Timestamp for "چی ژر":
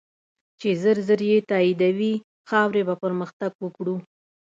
0.59-0.97